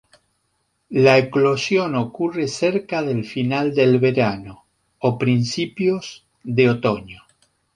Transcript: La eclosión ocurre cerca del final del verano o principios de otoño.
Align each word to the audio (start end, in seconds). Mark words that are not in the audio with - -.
La 0.89 1.19
eclosión 1.19 1.93
ocurre 1.95 2.47
cerca 2.47 3.03
del 3.03 3.23
final 3.23 3.75
del 3.75 3.99
verano 3.99 4.65
o 4.97 5.15
principios 5.19 6.25
de 6.41 6.71
otoño. 6.71 7.21